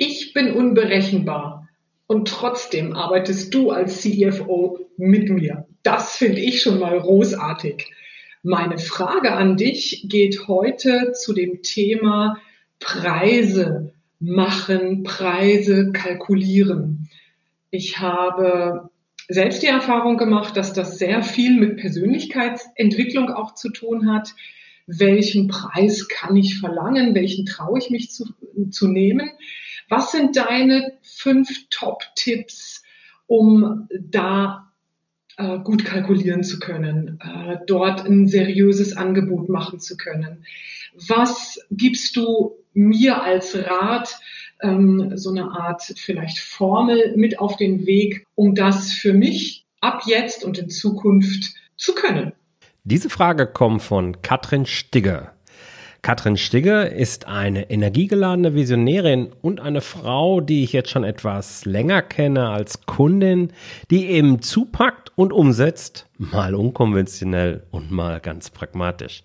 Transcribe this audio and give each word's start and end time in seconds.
Ich 0.00 0.32
bin 0.32 0.52
unberechenbar 0.52 1.68
und 2.06 2.28
trotzdem 2.28 2.94
arbeitest 2.94 3.52
du 3.52 3.72
als 3.72 4.00
CFO 4.00 4.78
mit 4.96 5.28
mir. 5.28 5.66
Das 5.82 6.16
finde 6.16 6.38
ich 6.40 6.62
schon 6.62 6.78
mal 6.78 7.00
großartig. 7.00 7.90
Meine 8.44 8.78
Frage 8.78 9.32
an 9.32 9.56
dich 9.56 10.04
geht 10.08 10.46
heute 10.46 11.10
zu 11.14 11.32
dem 11.32 11.62
Thema 11.62 12.38
Preise 12.78 13.92
machen, 14.20 15.02
Preise 15.02 15.90
kalkulieren. 15.90 17.10
Ich 17.72 17.98
habe 17.98 18.90
selbst 19.26 19.64
die 19.64 19.66
Erfahrung 19.66 20.16
gemacht, 20.16 20.56
dass 20.56 20.72
das 20.72 20.96
sehr 20.96 21.22
viel 21.22 21.58
mit 21.58 21.76
Persönlichkeitsentwicklung 21.76 23.30
auch 23.30 23.54
zu 23.54 23.70
tun 23.70 24.12
hat. 24.12 24.32
Welchen 24.86 25.48
Preis 25.48 26.06
kann 26.06 26.36
ich 26.36 26.60
verlangen? 26.60 27.16
Welchen 27.16 27.46
traue 27.46 27.80
ich 27.80 27.90
mich 27.90 28.12
zu, 28.12 28.26
zu 28.70 28.86
nehmen? 28.86 29.28
Was 29.88 30.12
sind 30.12 30.36
deine 30.36 30.98
fünf 31.02 31.48
Top-Tipps, 31.70 32.82
um 33.26 33.88
da 33.90 34.70
äh, 35.36 35.58
gut 35.60 35.84
kalkulieren 35.84 36.42
zu 36.42 36.58
können, 36.58 37.18
äh, 37.22 37.58
dort 37.66 38.04
ein 38.04 38.26
seriöses 38.26 38.96
Angebot 38.96 39.48
machen 39.48 39.80
zu 39.80 39.96
können? 39.96 40.44
Was 41.08 41.60
gibst 41.70 42.16
du 42.16 42.56
mir 42.74 43.22
als 43.22 43.56
Rat, 43.56 44.18
ähm, 44.60 45.16
so 45.16 45.30
eine 45.30 45.52
Art 45.52 45.82
vielleicht 45.96 46.38
Formel 46.38 47.14
mit 47.16 47.38
auf 47.38 47.56
den 47.56 47.86
Weg, 47.86 48.26
um 48.34 48.54
das 48.54 48.92
für 48.92 49.12
mich 49.12 49.64
ab 49.80 50.02
jetzt 50.06 50.44
und 50.44 50.58
in 50.58 50.70
Zukunft 50.70 51.54
zu 51.76 51.94
können? 51.94 52.32
Diese 52.84 53.10
Frage 53.10 53.46
kommt 53.46 53.82
von 53.82 54.22
Katrin 54.22 54.66
Stigger. 54.66 55.37
Katrin 56.02 56.36
Stigge 56.36 56.82
ist 56.82 57.26
eine 57.26 57.70
energiegeladene 57.70 58.54
Visionärin 58.54 59.30
und 59.42 59.60
eine 59.60 59.80
Frau, 59.80 60.40
die 60.40 60.62
ich 60.62 60.72
jetzt 60.72 60.90
schon 60.90 61.04
etwas 61.04 61.64
länger 61.64 62.02
kenne 62.02 62.48
als 62.48 62.86
Kundin, 62.86 63.52
die 63.90 64.06
eben 64.06 64.40
zupackt 64.40 65.12
und 65.16 65.32
umsetzt, 65.32 66.06
mal 66.16 66.54
unkonventionell 66.54 67.64
und 67.70 67.90
mal 67.90 68.20
ganz 68.20 68.50
pragmatisch. 68.50 69.22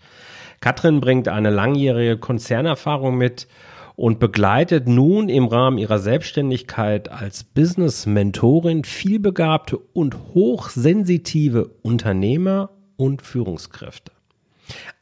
Katrin 0.61 0.99
bringt 0.99 1.27
eine 1.27 1.51
langjährige 1.51 2.17
Konzernerfahrung 2.17 3.17
mit 3.17 3.47
und 3.95 4.19
begleitet 4.19 4.87
nun 4.87 5.29
im 5.29 5.45
Rahmen 5.45 5.77
ihrer 5.77 5.99
Selbstständigkeit 5.99 7.11
als 7.11 7.43
Business-Mentorin 7.43 8.83
vielbegabte 8.83 9.77
und 9.77 10.17
hochsensitive 10.33 11.69
Unternehmer 11.83 12.71
und 12.95 13.21
Führungskräfte. 13.21 14.11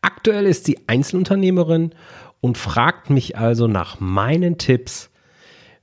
Aktuell 0.02 0.46
ist 0.46 0.66
sie 0.66 0.80
Einzelunternehmerin 0.88 1.92
und 2.40 2.58
fragt 2.58 3.10
mich 3.10 3.38
also 3.38 3.68
nach 3.68 4.00
meinen 4.00 4.58
Tipps, 4.58 5.10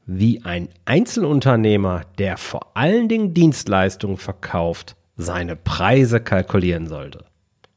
wie 0.07 0.43
ein 0.45 0.69
Einzelunternehmer, 0.85 2.03
der 2.19 2.37
vor 2.37 2.73
allen 2.75 3.09
Dingen 3.09 3.35
Dienstleistungen 3.35 4.17
verkauft, 4.17 4.97
seine 5.17 5.55
Preise 5.55 6.21
kalkulieren 6.21 6.87
sollte. 6.87 7.25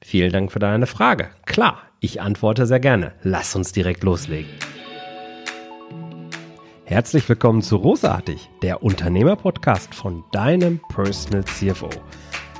Vielen 0.01 0.31
Dank 0.31 0.51
für 0.51 0.59
deine 0.59 0.87
Frage. 0.87 1.29
Klar, 1.45 1.81
ich 1.99 2.21
antworte 2.21 2.65
sehr 2.65 2.79
gerne. 2.79 3.13
Lass 3.21 3.55
uns 3.55 3.71
direkt 3.71 4.03
loslegen. 4.03 4.49
Herzlich 6.85 7.27
willkommen 7.29 7.61
zu 7.61 7.77
Rosartig, 7.77 8.49
der 8.61 8.83
Unternehmerpodcast 8.83 9.95
von 9.95 10.23
deinem 10.31 10.81
Personal 10.89 11.45
CFO. 11.45 11.89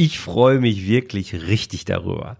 Ich 0.00 0.20
freue 0.20 0.60
mich 0.60 0.86
wirklich 0.86 1.48
richtig 1.48 1.84
darüber. 1.84 2.36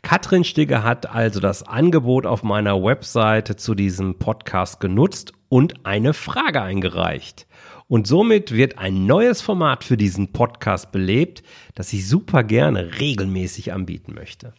Katrin 0.00 0.44
Stigge 0.44 0.82
hat 0.82 1.10
also 1.10 1.40
das 1.40 1.62
Angebot 1.62 2.24
auf 2.24 2.42
meiner 2.42 2.82
Webseite 2.82 3.56
zu 3.56 3.74
diesem 3.74 4.18
Podcast 4.18 4.80
genutzt 4.80 5.34
und 5.50 5.84
eine 5.84 6.14
Frage 6.14 6.62
eingereicht. 6.62 7.46
Und 7.86 8.06
somit 8.06 8.52
wird 8.52 8.78
ein 8.78 9.04
neues 9.04 9.42
Format 9.42 9.84
für 9.84 9.98
diesen 9.98 10.32
Podcast 10.32 10.90
belebt, 10.90 11.42
das 11.74 11.92
ich 11.92 12.08
super 12.08 12.44
gerne 12.44 12.98
regelmäßig 12.98 13.74
anbieten 13.74 14.14
möchte. 14.14 14.54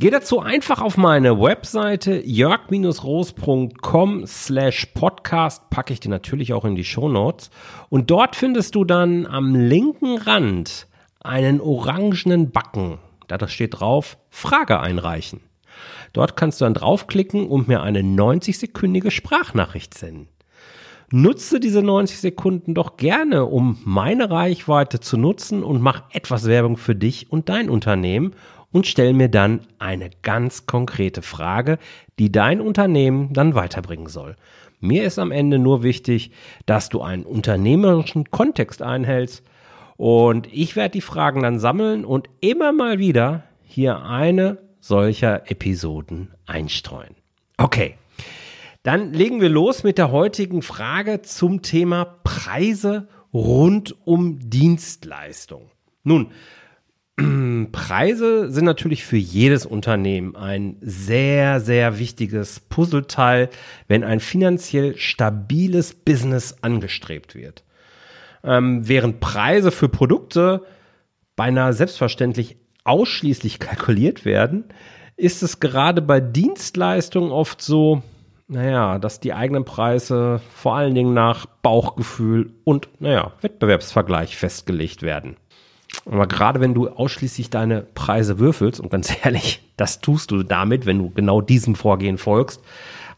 Geh 0.00 0.10
dazu 0.10 0.40
einfach 0.40 0.82
auf 0.82 0.96
meine 0.96 1.40
Webseite 1.40 2.20
jörg-roos.com 2.24 4.26
slash 4.26 4.86
podcast, 4.86 5.70
packe 5.70 5.92
ich 5.92 6.00
dir 6.00 6.08
natürlich 6.08 6.52
auch 6.52 6.64
in 6.64 6.74
die 6.74 6.82
Show 6.82 7.08
Notes. 7.08 7.52
Und 7.90 8.10
dort 8.10 8.34
findest 8.34 8.74
du 8.74 8.84
dann 8.84 9.24
am 9.24 9.54
linken 9.54 10.18
Rand 10.18 10.89
einen 11.20 11.60
orangenen 11.60 12.50
Backen. 12.50 12.98
Da 13.28 13.46
steht 13.48 13.80
drauf, 13.80 14.18
Frage 14.30 14.80
einreichen. 14.80 15.40
Dort 16.12 16.36
kannst 16.36 16.60
du 16.60 16.64
dann 16.64 16.74
draufklicken 16.74 17.46
und 17.46 17.68
mir 17.68 17.82
eine 17.82 18.00
90-sekündige 18.00 19.10
Sprachnachricht 19.10 19.94
senden. 19.94 20.28
Nutze 21.12 21.58
diese 21.58 21.82
90 21.82 22.20
Sekunden 22.20 22.74
doch 22.74 22.96
gerne, 22.96 23.44
um 23.44 23.78
meine 23.84 24.30
Reichweite 24.30 25.00
zu 25.00 25.16
nutzen 25.16 25.64
und 25.64 25.80
mach 25.80 26.04
etwas 26.12 26.46
Werbung 26.46 26.76
für 26.76 26.94
dich 26.94 27.32
und 27.32 27.48
dein 27.48 27.68
Unternehmen 27.68 28.34
und 28.70 28.86
stell 28.86 29.12
mir 29.12 29.28
dann 29.28 29.60
eine 29.80 30.10
ganz 30.22 30.66
konkrete 30.66 31.22
Frage, 31.22 31.78
die 32.20 32.30
dein 32.30 32.60
Unternehmen 32.60 33.32
dann 33.32 33.56
weiterbringen 33.56 34.06
soll. 34.06 34.36
Mir 34.78 35.04
ist 35.04 35.18
am 35.18 35.32
Ende 35.32 35.58
nur 35.58 35.82
wichtig, 35.82 36.30
dass 36.64 36.88
du 36.88 37.02
einen 37.02 37.24
unternehmerischen 37.24 38.30
Kontext 38.30 38.80
einhältst, 38.80 39.42
und 40.00 40.48
ich 40.50 40.76
werde 40.76 40.92
die 40.92 41.02
Fragen 41.02 41.42
dann 41.42 41.58
sammeln 41.58 42.06
und 42.06 42.30
immer 42.40 42.72
mal 42.72 42.98
wieder 42.98 43.42
hier 43.62 44.02
eine 44.02 44.56
solcher 44.80 45.50
Episoden 45.50 46.30
einstreuen. 46.46 47.14
Okay, 47.58 47.96
dann 48.82 49.12
legen 49.12 49.42
wir 49.42 49.50
los 49.50 49.82
mit 49.82 49.98
der 49.98 50.10
heutigen 50.10 50.62
Frage 50.62 51.20
zum 51.20 51.60
Thema 51.60 52.06
Preise 52.24 53.08
rund 53.34 53.94
um 54.06 54.38
Dienstleistung. 54.40 55.70
Nun, 56.02 56.30
Preise 57.70 58.50
sind 58.50 58.64
natürlich 58.64 59.04
für 59.04 59.18
jedes 59.18 59.66
Unternehmen 59.66 60.34
ein 60.34 60.78
sehr, 60.80 61.60
sehr 61.60 61.98
wichtiges 61.98 62.60
Puzzleteil, 62.60 63.50
wenn 63.86 64.02
ein 64.02 64.20
finanziell 64.20 64.96
stabiles 64.96 65.92
Business 65.92 66.56
angestrebt 66.62 67.34
wird 67.34 67.64
ähm, 68.44 68.86
während 68.88 69.20
Preise 69.20 69.70
für 69.70 69.88
Produkte 69.88 70.62
beinahe 71.36 71.72
selbstverständlich 71.72 72.56
ausschließlich 72.84 73.58
kalkuliert 73.58 74.24
werden, 74.24 74.64
ist 75.16 75.42
es 75.42 75.60
gerade 75.60 76.02
bei 76.02 76.20
Dienstleistungen 76.20 77.30
oft 77.30 77.60
so, 77.60 78.02
naja, 78.48 78.98
dass 78.98 79.20
die 79.20 79.32
eigenen 79.32 79.64
Preise 79.64 80.40
vor 80.54 80.76
allen 80.76 80.94
Dingen 80.94 81.14
nach 81.14 81.46
Bauchgefühl 81.46 82.52
und, 82.64 82.88
naja, 82.98 83.32
Wettbewerbsvergleich 83.42 84.36
festgelegt 84.36 85.02
werden. 85.02 85.36
Aber 86.06 86.26
gerade 86.26 86.60
wenn 86.60 86.74
du 86.74 86.88
ausschließlich 86.88 87.50
deine 87.50 87.82
Preise 87.82 88.38
würfelst, 88.38 88.80
und 88.80 88.90
ganz 88.90 89.12
ehrlich, 89.24 89.60
das 89.76 90.00
tust 90.00 90.30
du 90.30 90.42
damit, 90.42 90.86
wenn 90.86 90.98
du 90.98 91.10
genau 91.10 91.40
diesem 91.40 91.74
Vorgehen 91.74 92.18
folgst, 92.18 92.60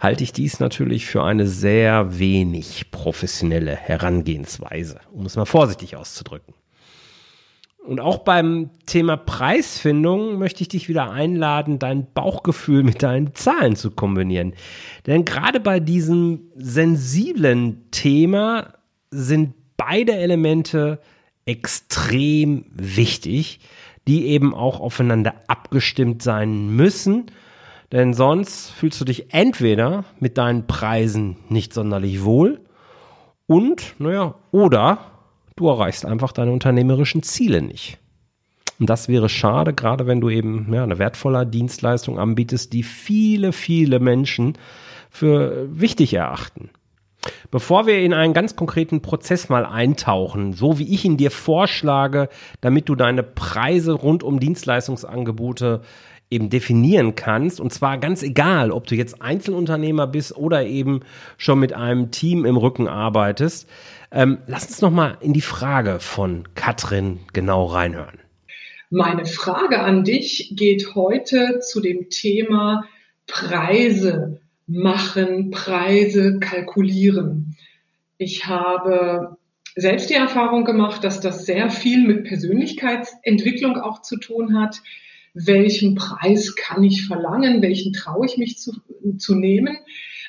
halte 0.01 0.25
ich 0.25 0.33
dies 0.33 0.59
natürlich 0.59 1.07
für 1.07 1.23
eine 1.23 1.47
sehr 1.47 2.19
wenig 2.19 2.91
professionelle 2.91 3.77
Herangehensweise, 3.77 5.01
um 5.13 5.25
es 5.27 5.37
mal 5.37 5.45
vorsichtig 5.45 5.97
auszudrücken. 5.97 6.55
Und 7.85 8.01
auch 8.01 8.19
beim 8.19 8.71
Thema 8.87 9.17
Preisfindung 9.17 10.39
möchte 10.39 10.63
ich 10.63 10.69
dich 10.69 10.89
wieder 10.89 11.11
einladen, 11.11 11.81
dein 11.81 12.07
Bauchgefühl 12.13 12.85
mit 12.85 13.03
deinen 13.03 13.35
Zahlen 13.35 13.75
zu 13.75 13.91
kombinieren. 13.91 14.55
Denn 15.07 15.25
gerade 15.25 15.59
bei 15.59 15.81
diesem 15.81 16.43
sensiblen 16.55 17.91
Thema 17.91 18.75
sind 19.11 19.55
beide 19.77 20.13
Elemente 20.13 21.01
extrem 21.47 22.67
wichtig, 22.75 23.61
die 24.07 24.27
eben 24.27 24.55
auch 24.55 24.81
aufeinander 24.81 25.35
abgestimmt 25.47 26.23
sein 26.23 26.75
müssen 26.75 27.31
denn 27.93 28.15
sonst 28.15 28.71
fühlst 28.71 29.01
du 29.01 29.05
dich 29.05 29.35
entweder 29.35 30.05
mit 30.19 30.39
deinen 30.39 30.67
Preisen 30.67 31.37
nicht 31.51 31.75
sonderlich 31.75 32.25
wohl 32.25 32.61
und, 33.47 33.95
naja, 33.99 34.35
oder 34.51 34.99
du 35.57 35.69
erreichst 35.69 36.07
einfach 36.07 36.33
deine 36.33 36.53
unternehmerischen 36.53 37.23
Ziele 37.23 37.61
nicht. 37.61 37.99
Und 38.81 38.89
das 38.89 39.09
wäre 39.09 39.29
schade, 39.29 39.75
gerade 39.75 40.07
wenn 40.07 40.23
du 40.23 40.31
eben 40.31 40.73
ja, 40.73 40.83
eine 40.83 40.99
wertvolle 40.99 41.47
Dienstleistung 41.47 42.19
anbietest, 42.19 42.73
die 42.73 42.83
viele, 42.83 43.53
viele 43.53 44.01
Menschen 44.01 44.57
für 45.11 45.69
wichtig 45.79 46.15
erachten. 46.15 46.71
Bevor 47.51 47.87
wir 47.87 47.99
in 47.99 48.15
einen 48.15 48.35
ganz 48.35 48.57
konkreten 48.57 49.03
Prozess 49.03 49.49
mal 49.49 49.65
eintauchen, 49.65 50.53
so 50.53 50.79
wie 50.79 50.93
ich 50.93 51.05
ihn 51.05 51.17
dir 51.17 51.31
vorschlage, 51.31 52.29
damit 52.61 52.89
du 52.89 52.95
deine 52.95 53.23
Preise 53.23 53.93
rund 53.93 54.23
um 54.23 54.41
Dienstleistungsangebote 54.41 55.83
eben 56.31 56.51
definieren 56.51 57.15
kannst. 57.15 57.61
Und 57.61 57.73
zwar 57.73 57.99
ganz 57.99 58.23
egal, 58.23 58.73
ob 58.73 58.87
du 58.87 58.95
jetzt 58.95 59.21
Einzelunternehmer 59.21 60.07
bist 60.07 60.37
oder 60.37 60.65
eben 60.65 61.01
schon 61.37 61.61
mit 61.61 61.75
einem 61.75 62.11
Team 62.11 62.45
im 62.45 62.57
Rücken 62.57 62.89
arbeitest. 62.89 63.69
Ähm, 64.11 64.39
lass 64.47 64.67
uns 64.67 64.81
noch 64.81 64.91
mal 64.91 65.19
in 65.21 65.35
die 65.35 65.43
Frage 65.43 66.01
von 66.01 66.49
Katrin 66.55 67.21
genau 67.33 67.67
reinhören. 67.67 68.19
Meine 68.91 69.27
Frage 69.27 69.81
an 69.81 70.05
dich 70.05 70.55
geht 70.57 70.95
heute 70.95 71.61
zu 71.61 71.81
dem 71.81 72.09
Thema 72.11 72.85
Preise 73.27 74.42
machen, 74.67 75.51
Preise 75.51 76.39
kalkulieren. 76.39 77.57
Ich 78.19 78.47
habe 78.47 79.37
selbst 79.75 80.11
die 80.11 80.15
Erfahrung 80.15 80.65
gemacht, 80.65 81.03
dass 81.05 81.21
das 81.21 81.47
sehr 81.47 81.71
viel 81.71 82.07
mit 82.07 82.25
Persönlichkeitsentwicklung 82.25 83.77
auch 83.77 84.03
zu 84.03 84.19
tun 84.19 84.59
hat. 84.59 84.83
Welchen 85.35 85.95
Preis 85.95 86.55
kann 86.57 86.85
ich 86.85 87.07
verlangen? 87.07 87.63
Welchen 87.63 87.93
traue 87.93 88.27
ich 88.27 88.37
mich 88.37 88.59
zu, 88.59 88.73
zu 89.19 89.35
nehmen? 89.35 89.77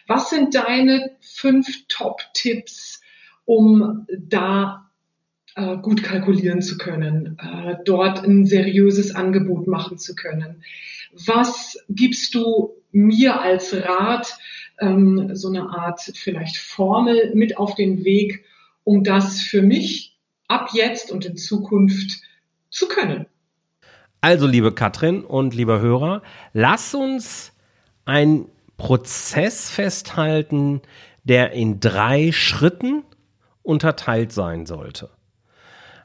Was 0.08 0.30
sind 0.30 0.56
deine 0.56 1.12
fünf 1.22 1.68
Top-Tipps, 1.88 3.02
um 3.46 4.08
da 4.18 4.90
äh, 5.56 5.78
gut 5.78 6.04
kalkulieren 6.04 6.62
zu 6.62 6.78
können, 6.78 7.38
äh, 7.40 7.76
dort 7.86 8.24
ein 8.24 8.46
seriöses 8.46 9.14
Angebot 9.14 9.68
machen 9.68 9.98
zu 9.98 10.16
können? 10.16 10.64
Was 11.26 11.78
gibst 11.90 12.36
du 12.36 12.76
mir 12.92 13.42
als 13.42 13.74
Rat 13.74 14.38
ähm, 14.80 15.36
so 15.36 15.50
eine 15.50 15.70
Art 15.70 16.02
vielleicht 16.16 16.58
Formel 16.58 17.32
mit 17.36 17.58
auf 17.58 17.76
den 17.76 18.04
Weg, 18.04 18.46
um 18.84 19.04
das 19.04 19.42
für 19.42 19.62
mich 19.62 20.18
ab 20.48 20.70
jetzt 20.74 21.12
und 21.12 21.26
in 21.26 21.38
Zukunft 21.38 22.22
zu 22.70 22.88
können. 22.88 23.26
Also, 24.22 24.48
liebe 24.48 24.74
Katrin 24.74 25.24
und 25.24 25.54
lieber 25.54 25.82
Hörer, 25.82 26.22
lass 26.54 26.94
uns 26.94 27.52
einen 28.06 28.48
Prozess 28.78 29.70
festhalten, 29.70 30.82
der 31.24 31.52
in 31.52 31.80
drei 31.80 32.32
Schritten 32.32 33.04
unterteilt 33.62 34.32
sein 34.32 34.66
sollte. 34.66 35.10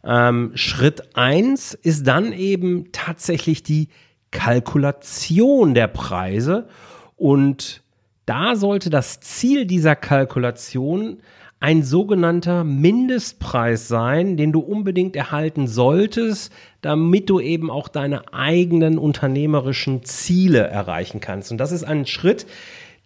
Ähm, 0.05 0.53
Schritt 0.55 1.17
eins 1.17 1.75
ist 1.75 2.07
dann 2.07 2.33
eben 2.33 2.93
tatsächlich 2.93 3.63
die 3.63 3.89
Kalkulation 4.31 5.75
der 5.75 5.89
Preise 5.89 6.69
und 7.17 7.83
da 8.27 8.57
sollte 8.57 8.91
das 8.91 9.21
Ziel 9.21 9.65
dieser 9.65 9.97
Kalkulation 9.97 11.19
ein 11.61 11.83
sogenannter 11.83 12.63
Mindestpreis 12.63 13.89
sein, 13.89 14.37
den 14.37 14.53
du 14.53 14.61
unbedingt 14.61 15.17
erhalten 15.17 15.67
solltest, 15.67 16.53
damit 16.83 17.31
du 17.31 17.41
eben 17.41 17.71
auch 17.71 17.89
deine 17.89 18.33
eigenen 18.33 18.99
unternehmerischen 18.99 20.05
Ziele 20.05 20.61
erreichen 20.61 21.21
kannst. 21.21 21.51
Und 21.51 21.59
das 21.59 21.73
ist 21.73 21.83
ein 21.83 22.07
Schritt, 22.07 22.47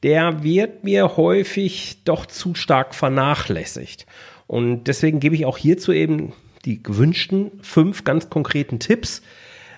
der 0.02 0.42
wird 0.42 0.84
mir 0.84 1.16
häufig 1.16 1.98
doch 2.04 2.26
zu 2.26 2.54
stark 2.54 2.94
vernachlässigt. 2.94 4.06
Und 4.46 4.84
deswegen 4.84 5.20
gebe 5.20 5.34
ich 5.34 5.46
auch 5.46 5.56
hierzu 5.56 5.92
eben 5.92 6.32
die 6.64 6.82
gewünschten 6.82 7.52
fünf 7.62 8.04
ganz 8.04 8.28
konkreten 8.28 8.78
Tipps, 8.78 9.22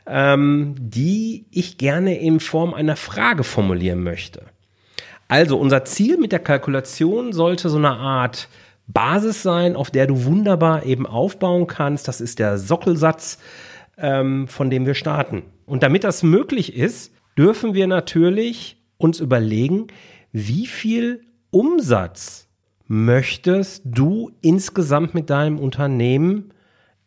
ähm, 0.06 0.74
die 0.78 1.46
ich 1.50 1.78
gerne 1.78 2.18
in 2.18 2.40
Form 2.40 2.74
einer 2.74 2.96
Frage 2.96 3.44
formulieren 3.44 4.02
möchte. 4.02 4.42
Also 5.28 5.58
unser 5.58 5.84
Ziel 5.84 6.18
mit 6.18 6.32
der 6.32 6.40
Kalkulation 6.40 7.32
sollte 7.32 7.68
so 7.68 7.78
eine 7.78 7.96
Art 7.96 8.48
Basis 8.86 9.42
sein, 9.42 9.76
auf 9.76 9.90
der 9.90 10.06
du 10.06 10.24
wunderbar 10.24 10.84
eben 10.84 11.06
aufbauen 11.06 11.66
kannst. 11.66 12.06
Das 12.06 12.20
ist 12.20 12.38
der 12.38 12.58
Sockelsatz, 12.58 13.38
ähm, 13.96 14.46
von 14.46 14.68
dem 14.68 14.84
wir 14.84 14.94
starten. 14.94 15.42
Und 15.64 15.82
damit 15.82 16.04
das 16.04 16.22
möglich 16.22 16.76
ist, 16.76 17.12
dürfen 17.38 17.74
wir 17.74 17.86
natürlich 17.86 18.82
uns 18.98 19.20
überlegen, 19.20 19.86
wie 20.32 20.66
viel 20.66 21.22
Umsatz 21.50 22.48
möchtest 22.86 23.82
du 23.86 24.30
insgesamt 24.42 25.14
mit 25.14 25.30
deinem 25.30 25.58
Unternehmen 25.58 26.52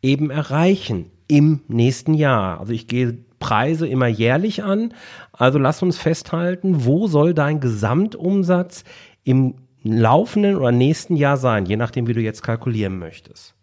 eben 0.02 0.30
erreichen 0.30 1.12
im 1.28 1.60
nächsten 1.68 2.14
Jahr. 2.14 2.58
Also 2.58 2.72
ich 2.72 2.86
gehe 2.88 3.18
Preise 3.38 3.86
immer 3.86 4.06
jährlich 4.08 4.64
an. 4.64 4.94
Also 5.32 5.58
lass 5.58 5.82
uns 5.82 5.98
festhalten, 5.98 6.84
wo 6.84 7.06
soll 7.06 7.34
dein 7.34 7.60
Gesamtumsatz 7.60 8.84
im 9.24 9.54
laufenden 9.82 10.56
oder 10.56 10.72
nächsten 10.72 11.16
Jahr 11.16 11.36
sein, 11.36 11.66
je 11.66 11.76
nachdem, 11.76 12.06
wie 12.08 12.14
du 12.14 12.20
jetzt 12.20 12.42
kalkulieren 12.42 12.98
möchtest. 12.98 13.54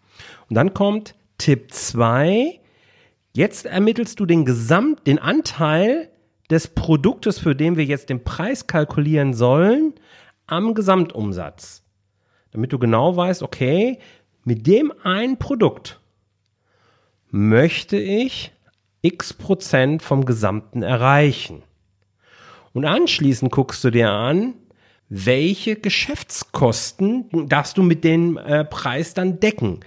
Und 0.50 0.56
dann 0.56 0.74
kommt 0.74 1.16
Tipp 1.38 1.72
2. 1.72 2.60
Jetzt 3.34 3.66
ermittelst 3.66 4.20
du 4.20 4.26
den 4.26 4.46
Gesamt, 4.46 5.06
den 5.08 5.20
Anteil 5.20 6.10
des 6.50 6.70
Produktes, 6.70 7.40
für 7.40 7.56
den 7.56 7.76
wir 7.76 7.84
jetzt 7.84 8.10
den 8.10 8.24
Preis 8.24 8.68
kalkulieren 8.68 9.34
sollen, 9.34 9.94
am 10.48 10.74
Gesamtumsatz. 10.74 11.84
Damit 12.52 12.72
du 12.72 12.80
genau 12.80 13.18
weißt, 13.18 13.44
okay, 13.44 14.00
mit 14.46 14.68
dem 14.68 14.94
einen 15.04 15.38
Produkt 15.38 16.00
möchte 17.36 17.98
ich 17.98 18.54
x 19.02 19.34
Prozent 19.34 20.02
vom 20.02 20.24
Gesamten 20.24 20.84
erreichen. 20.84 21.64
Und 22.72 22.86
anschließend 22.86 23.52
guckst 23.52 23.84
du 23.84 23.92
dir 23.92 24.10
an, 24.10 24.54
welche 25.10 25.76
Geschäftskosten 25.76 27.50
darfst 27.50 27.78
du 27.78 27.84
mit 27.84 28.06
dem 28.06 28.38
äh, 28.38 28.64
Preis 28.64 29.14
dann 29.14 29.42
decken? 29.42 29.82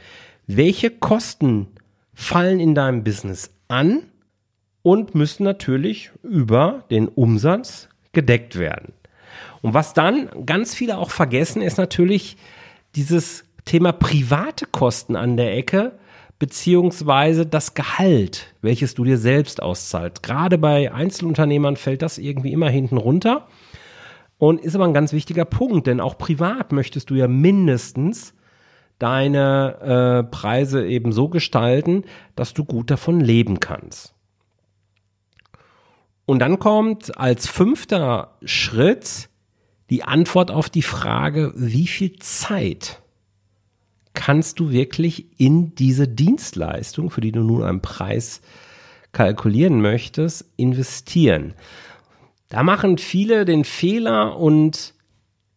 Welche 0.46 0.90
Kosten 0.90 1.68
fallen 2.12 2.60
in 2.60 2.74
deinem 2.74 3.02
Business 3.02 3.50
an 3.68 4.02
und 4.82 5.14
müssen 5.14 5.44
natürlich 5.44 6.10
über 6.22 6.84
den 6.90 7.08
Umsatz 7.08 7.88
gedeckt 8.12 8.58
werden? 8.58 8.92
Und 9.62 9.72
was 9.72 9.94
dann 9.94 10.28
ganz 10.44 10.74
viele 10.74 10.98
auch 10.98 11.10
vergessen, 11.10 11.62
ist 11.62 11.78
natürlich 11.78 12.36
dieses 12.94 13.44
Thema 13.64 13.92
private 13.92 14.66
Kosten 14.66 15.16
an 15.16 15.38
der 15.38 15.56
Ecke 15.56 15.98
beziehungsweise 16.38 17.46
das 17.46 17.74
Gehalt, 17.74 18.54
welches 18.62 18.94
du 18.94 19.04
dir 19.04 19.18
selbst 19.18 19.62
auszahlst. 19.62 20.22
Gerade 20.22 20.58
bei 20.58 20.92
Einzelunternehmern 20.92 21.76
fällt 21.76 22.02
das 22.02 22.18
irgendwie 22.18 22.52
immer 22.52 22.70
hinten 22.70 22.96
runter 22.96 23.48
und 24.38 24.60
ist 24.60 24.74
aber 24.74 24.84
ein 24.84 24.94
ganz 24.94 25.12
wichtiger 25.12 25.44
Punkt, 25.44 25.86
denn 25.86 26.00
auch 26.00 26.16
privat 26.16 26.72
möchtest 26.72 27.10
du 27.10 27.14
ja 27.14 27.26
mindestens 27.26 28.34
deine 28.98 30.24
äh, 30.26 30.30
Preise 30.30 30.86
eben 30.86 31.12
so 31.12 31.28
gestalten, 31.28 32.04
dass 32.36 32.54
du 32.54 32.64
gut 32.64 32.90
davon 32.90 33.20
leben 33.20 33.60
kannst. 33.60 34.14
Und 36.24 36.40
dann 36.40 36.58
kommt 36.58 37.16
als 37.18 37.48
fünfter 37.48 38.36
Schritt 38.44 39.28
die 39.90 40.04
Antwort 40.04 40.50
auf 40.50 40.68
die 40.68 40.82
Frage, 40.82 41.52
wie 41.56 41.86
viel 41.86 42.18
Zeit 42.18 43.00
kannst 44.18 44.58
du 44.58 44.72
wirklich 44.72 45.26
in 45.38 45.76
diese 45.76 46.08
Dienstleistung, 46.08 47.08
für 47.08 47.20
die 47.20 47.30
du 47.30 47.44
nun 47.44 47.62
einen 47.62 47.80
Preis 47.80 48.40
kalkulieren 49.12 49.80
möchtest, 49.80 50.44
investieren. 50.56 51.54
Da 52.48 52.64
machen 52.64 52.98
viele 52.98 53.44
den 53.44 53.62
Fehler 53.62 54.36
und 54.36 54.92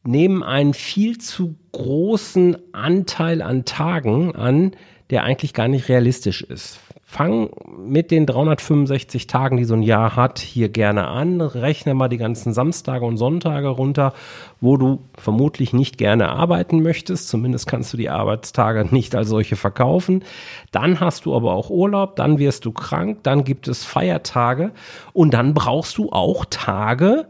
nehmen 0.04 0.44
einen 0.44 0.76
viel 0.76 1.18
zu 1.18 1.56
großen 1.72 2.56
Anteil 2.72 3.42
an 3.42 3.66
Tagen 3.66 4.36
an, 4.36 4.76
der 5.10 5.24
eigentlich 5.24 5.56
gar 5.56 5.68
nicht 5.68 5.90
realistisch 5.90 6.44
ist. 6.44 6.80
Fang 7.14 7.50
mit 7.78 8.10
den 8.10 8.26
365 8.26 9.28
Tagen, 9.28 9.58
die 9.58 9.66
so 9.66 9.74
ein 9.74 9.84
Jahr 9.84 10.16
hat, 10.16 10.40
hier 10.40 10.70
gerne 10.70 11.10
an. 11.10 11.42
Rechne 11.42 11.94
mal 11.94 12.08
die 12.08 12.16
ganzen 12.16 12.54
Samstage 12.54 13.04
und 13.04 13.18
Sonntage 13.18 13.68
runter, 13.68 14.14
wo 14.62 14.78
du 14.78 15.04
vermutlich 15.18 15.74
nicht 15.74 15.98
gerne 15.98 16.30
arbeiten 16.30 16.82
möchtest. 16.82 17.28
Zumindest 17.28 17.68
kannst 17.68 17.92
du 17.92 17.98
die 17.98 18.10
Arbeitstage 18.10 18.88
nicht 18.92 19.14
als 19.14 19.28
solche 19.28 19.58
verkaufen. 19.58 20.24
Dann 20.72 21.02
hast 21.02 21.26
du 21.26 21.36
aber 21.36 21.52
auch 21.52 21.70
Urlaub, 21.70 22.16
dann 22.16 22.40
wirst 22.40 22.64
du 22.64 22.72
krank, 22.72 23.20
dann 23.24 23.44
gibt 23.44 23.68
es 23.68 23.84
Feiertage 23.84 24.72
und 25.12 25.34
dann 25.34 25.54
brauchst 25.54 25.98
du 25.98 26.14
auch 26.14 26.46
Tage, 26.50 27.28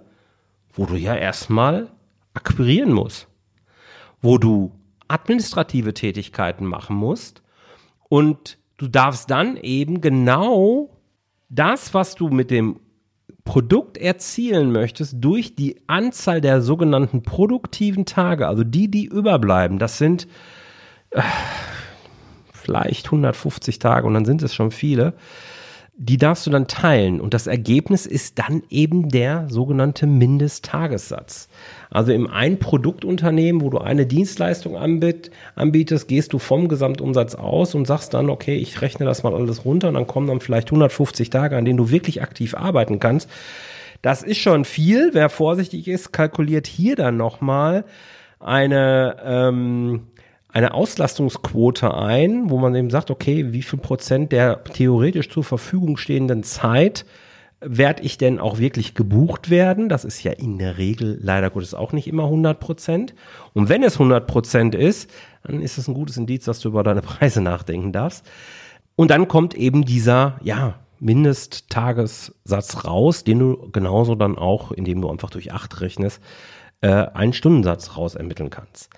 wo 0.76 0.86
du 0.86 0.96
ja 0.96 1.16
erstmal 1.16 1.88
akquirieren 2.36 2.94
musst, 2.94 3.30
wo 4.22 4.38
du 4.38 4.74
administrative 5.08 5.96
Tätigkeiten 5.96 6.68
machen 6.68 6.96
musst 6.96 7.42
und 8.10 8.61
Du 8.82 8.88
darfst 8.88 9.30
dann 9.30 9.58
eben 9.58 10.02
genau 10.02 10.90
das, 11.50 11.94
was 11.94 12.16
du 12.16 12.30
mit 12.30 12.50
dem 12.50 12.80
Produkt 13.44 13.96
erzielen 13.96 14.72
möchtest, 14.72 15.18
durch 15.20 15.56
die 15.56 15.80
Anzahl 15.86 16.42
der 16.42 16.64
sogenannten 16.64 17.22
produktiven 17.22 18.08
Tage, 18.08 18.48
also 18.48 18.64
die, 18.64 18.90
die 18.90 19.06
überbleiben, 19.06 19.78
das 19.78 20.00
sind 20.00 20.28
äh, 21.12 21.22
vielleicht 22.52 23.06
150 23.06 23.78
Tage 23.78 24.08
und 24.08 24.16
dann 24.16 24.26
sind 24.26 24.42
es 24.42 24.56
schon 24.56 24.72
viele, 24.72 25.14
Die 25.96 26.18
darfst 26.18 26.48
du 26.48 26.50
dann 26.50 26.68
teilen 26.68 27.20
und 27.20 27.34
das 27.34 27.48
Ergebnis 27.48 28.06
ist 28.06 28.40
dann 28.40 28.64
eben 28.70 29.10
der 29.10 29.48
sogenannte 29.50 30.08
Mindesttagessatz. 30.08 31.50
Also 31.90 32.14
im 32.14 32.28
ein 32.28 32.60
Produktunternehmen, 32.60 33.62
wo 33.62 33.70
du 33.70 33.78
eine 33.78 34.06
Dienstleistung 34.06 34.78
anbietest, 34.78 36.08
gehst 36.08 36.34
du 36.34 36.40
vom 36.40 36.70
Gesamtumsatz 36.70 37.36
aus 37.36 37.76
und 37.76 37.86
sagst 37.86 38.14
dann, 38.14 38.30
okay, 38.30 38.56
ich 38.56 38.82
rechne 38.82 39.06
das 39.06 39.24
mal 39.24 39.36
alles 39.36 39.66
runter 39.66 39.90
und 39.90 39.96
dann 39.96 40.08
kommen 40.08 40.28
dann 40.28 40.40
vielleicht 40.40 40.70
150 40.70 41.30
Tage, 41.30 41.58
an 41.58 41.66
denen 41.66 41.78
du 41.78 41.92
wirklich 41.92 42.22
aktiv 42.22 42.56
arbeiten 42.56 43.00
kannst. 43.00 43.30
Das 44.02 44.24
ist 44.24 44.40
schon 44.40 44.66
viel. 44.66 45.10
Wer 45.14 45.30
vorsichtig 45.30 45.88
ist, 45.88 46.14
kalkuliert 46.14 46.68
hier 46.68 46.96
dann 46.96 47.18
nochmal 47.18 47.86
eine, 48.40 49.18
ähm, 49.24 50.08
eine 50.54 50.74
Auslastungsquote 50.74 51.94
ein, 51.94 52.50
wo 52.50 52.58
man 52.58 52.76
eben 52.76 52.90
sagt, 52.90 53.12
okay, 53.12 53.54
wie 53.54 53.62
viel 53.62 53.80
Prozent 53.80 54.32
der 54.32 54.64
theoretisch 54.64 55.30
zur 55.30 55.44
Verfügung 55.44 55.98
stehenden 55.98 56.44
Zeit 56.44 57.06
werde 57.62 58.04
ich 58.04 58.18
denn 58.18 58.40
auch 58.40 58.58
wirklich 58.58 58.96
gebucht 58.96 59.50
werden? 59.50 59.88
Das 59.88 60.04
ist 60.04 60.24
ja 60.24 60.32
in 60.32 60.58
der 60.58 60.78
Regel 60.78 61.20
leider 61.22 61.50
Gottes 61.50 61.74
auch 61.74 61.94
nicht 61.94 62.08
immer 62.08 62.24
100 62.26 62.60
Prozent. 62.60 63.14
Und 63.54 63.70
wenn 63.70 63.84
es 63.84 63.94
100 63.94 64.28
Prozent 64.28 64.76
ist, 64.76 65.10
dann 65.44 65.62
ist 65.62 65.78
es 65.78 65.88
ein 65.88 65.94
gutes 65.94 66.18
Indiz, 66.18 66.46
dass 66.46 66.60
du 66.60 66.70
über 66.70 66.84
deine 66.84 67.02
Preise 67.04 67.42
nachdenken 67.42 67.92
darfst. 67.92 68.26
Und 68.96 69.12
dann 69.12 69.28
kommt 69.28 69.54
eben 69.54 69.86
dieser, 69.86 70.40
ja, 70.44 70.76
Mindesttagessatz 71.00 72.86
raus, 72.86 73.24
den 73.24 73.40
du 73.40 73.72
genauso 73.72 74.14
dann 74.14 74.38
auch, 74.38 74.72
indem 74.72 75.02
du 75.02 75.10
einfach 75.10 75.32
durch 75.32 75.52
acht 75.52 75.82
rechnest, 75.82 76.22
äh, 76.82 76.90
einen 76.90 77.34
Stundensatz 77.34 77.98
raus 77.98 78.14
ermitteln 78.14 78.52
kannst. 78.52 78.90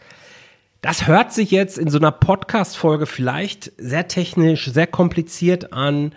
Das 0.84 1.08
hört 1.08 1.32
sich 1.32 1.50
jetzt 1.50 1.78
in 1.78 1.90
so 1.90 1.98
einer 1.98 2.12
Podcast-Folge 2.12 3.06
vielleicht 3.06 3.72
sehr 3.78 4.10
technisch, 4.10 4.70
sehr 4.70 4.86
kompliziert 4.86 5.72
an. 5.72 6.14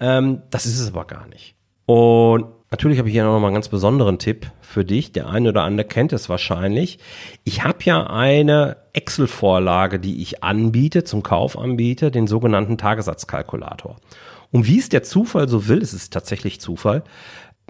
Ähm, 0.00 0.42
das 0.50 0.66
ist 0.66 0.80
es 0.80 0.88
aber 0.88 1.04
gar 1.04 1.28
nicht. 1.28 1.54
Und 1.86 2.46
natürlich 2.72 2.98
habe 2.98 3.08
ich 3.08 3.14
hier 3.14 3.22
noch 3.22 3.38
mal 3.38 3.46
einen 3.46 3.54
ganz 3.54 3.68
besonderen 3.68 4.18
Tipp 4.18 4.50
für 4.60 4.84
dich. 4.84 5.12
Der 5.12 5.28
eine 5.28 5.50
oder 5.50 5.62
andere 5.62 5.86
kennt 5.86 6.12
es 6.12 6.28
wahrscheinlich. 6.28 6.98
Ich 7.44 7.62
habe 7.62 7.78
ja 7.84 8.08
eine 8.08 8.78
Excel-Vorlage, 8.92 10.00
die 10.00 10.20
ich 10.20 10.42
anbiete, 10.42 11.04
zum 11.04 11.22
Kauf 11.22 11.56
anbiete, 11.56 12.10
den 12.10 12.26
sogenannten 12.26 12.76
Tagessatzkalkulator. 12.76 13.98
Und 14.50 14.66
wie 14.66 14.80
es 14.80 14.88
der 14.88 15.04
Zufall 15.04 15.48
so 15.48 15.68
will, 15.68 15.80
es 15.80 15.94
ist 15.94 16.12
tatsächlich 16.12 16.60
Zufall, 16.60 17.04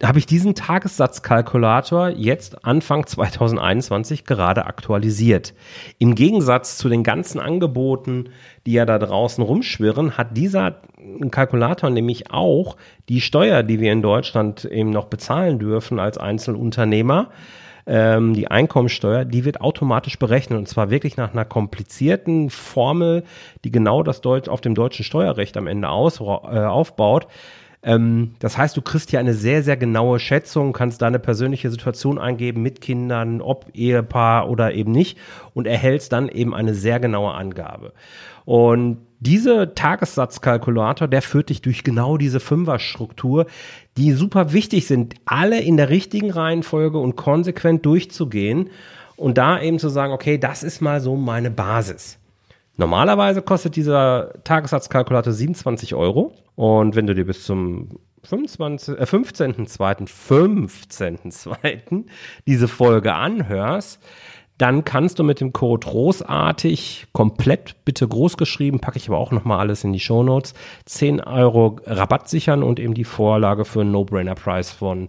habe 0.03 0.19
ich 0.19 0.27
diesen 0.27 0.55
Tagessatzkalkulator 0.55 2.11
jetzt 2.11 2.65
Anfang 2.65 3.07
2021 3.07 4.25
gerade 4.25 4.67
aktualisiert. 4.67 5.55
Im 5.99 6.15
Gegensatz 6.15 6.79
zu 6.79 6.89
den 6.89 7.03
ganzen 7.03 7.41
Angeboten, 7.41 8.29
die 8.65 8.73
ja 8.73 8.87
da 8.87 8.99
draußen 8.99 9.43
rumschwirren, 9.43 10.17
hat 10.17 10.37
dieser 10.37 10.83
Kalkulator 11.31 11.91
nämlich 11.91 12.31
auch 12.31 12.77
die 13.09 13.21
Steuer, 13.21 13.63
die 13.63 13.81
wir 13.81 13.93
in 13.93 14.03
Deutschland 14.03 14.65
eben 14.65 14.91
noch 14.91 15.07
bezahlen 15.07 15.59
dürfen 15.59 15.99
als 15.99 16.17
Einzelunternehmer, 16.17 17.31
ähm, 17.87 18.35
die 18.35 18.49
Einkommensteuer, 18.49 19.25
die 19.25 19.45
wird 19.45 19.61
automatisch 19.61 20.19
berechnet 20.19 20.59
und 20.59 20.69
zwar 20.69 20.91
wirklich 20.91 21.17
nach 21.17 21.33
einer 21.33 21.47
komplizierten 21.47 22.51
Formel, 22.51 23.25
die 23.65 23.73
genau 23.73 24.03
das 24.03 24.21
Deutsch 24.21 24.49
auf 24.49 24.61
dem 24.61 24.75
deutschen 24.75 25.05
Steuerrecht 25.05 25.57
am 25.57 25.67
Ende 25.67 25.89
aus, 25.89 26.21
äh, 26.21 26.25
aufbaut. 26.25 27.27
Ähm, 27.89 28.35
das 28.39 28.59
heißt, 28.59 28.77
du 28.77 28.83
kriegst 28.83 29.09
hier 29.09 29.19
eine 29.19 29.33
sehr, 29.33 29.63
sehr 29.63 29.79
genaue 29.79 30.19
Schätzung, 30.19 30.75
kannst 30.75 31.01
deine 31.01 31.19
persönliche 31.19 31.71
Situation 31.71 32.19
eingeben 32.19 32.61
mit 32.61 32.83
Kindern, 32.83 33.41
ob 33.41 33.65
Ehepaar 33.73 34.51
oder 34.51 34.75
eben 34.75 34.93
nicht 34.93 35.17
und 35.55 35.67
erhältst 35.67 36.13
dann 36.13 36.29
eben 36.29 36.55
eine 36.55 36.75
sehr 36.75 37.01
genaue 37.01 37.33
Angabe. 37.33 37.95
Und 38.45 38.99
diese 39.21 39.75
Tagessatzkalkulator, 39.75 41.09
der 41.09 41.23
führt 41.23 41.49
dich 41.49 41.63
durch 41.63 41.83
genau 41.83 42.19
diese 42.19 42.41
Fünfer-Struktur, 42.41 43.47
die 43.97 44.13
super 44.13 44.53
wichtig 44.53 44.87
sind, 44.87 45.15
alle 45.25 45.59
in 45.59 45.79
der 45.79 45.89
richtigen 45.89 46.31
Reihenfolge 46.31 46.99
und 46.99 47.17
konsequent 47.17 47.87
durchzugehen 47.87 48.69
und 49.17 49.39
da 49.39 49.61
eben 49.63 49.79
zu 49.79 49.89
sagen, 49.89 50.13
okay, 50.13 50.37
das 50.37 50.63
ist 50.63 50.83
mal 50.83 51.01
so 51.01 51.17
meine 51.17 51.51
Basis. 51.51 52.19
Normalerweise 52.79 53.43
kostet 53.43 53.75
dieser 53.75 54.33
Tagessatzkalkulator 54.45 55.33
27 55.33 55.97
Euro 55.97 56.33
und 56.55 56.95
wenn 56.95 57.09
du 57.09 57.15
dir 57.15 57.27
bis 57.27 57.45
zum 57.45 57.99
25, 58.23 59.01
äh, 59.01 59.03
15.2. 59.03 60.09
15.2. 60.09 62.05
diese 62.47 62.69
Folge 62.69 63.15
anhörst, 63.15 64.01
dann 64.59 64.85
kannst 64.85 65.19
du 65.19 65.25
mit 65.25 65.41
dem 65.41 65.53
Code 65.53 65.89
großartig, 65.89 67.09
komplett 67.13 67.85
bitte 67.85 68.07
groß 68.07 68.37
geschrieben, 68.37 68.79
packe 68.79 68.99
ich 68.99 69.09
aber 69.09 69.19
auch 69.19 69.33
nochmal 69.33 69.59
alles 69.59 69.83
in 69.83 69.93
die 69.93 70.01
Show 70.01 70.23
Notes, 70.23 70.55
10 70.85 71.21
Euro 71.21 71.81
Rabatt 71.85 72.29
sichern 72.29 72.63
und 72.63 72.79
eben 72.79 72.95
die 72.95 73.05
Vorlage 73.05 73.65
für 73.65 73.81
einen 73.81 73.91
No-Brainer-Preis 73.91 74.71
von 74.71 75.09